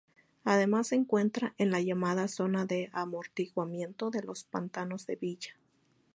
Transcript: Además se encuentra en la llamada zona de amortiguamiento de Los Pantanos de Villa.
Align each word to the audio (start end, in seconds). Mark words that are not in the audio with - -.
Además 0.45 0.87
se 0.87 0.95
encuentra 0.95 1.53
en 1.59 1.69
la 1.69 1.79
llamada 1.79 2.27
zona 2.27 2.65
de 2.65 2.89
amortiguamiento 2.91 4.09
de 4.09 4.23
Los 4.23 4.43
Pantanos 4.43 5.05
de 5.05 5.15
Villa. 5.15 5.51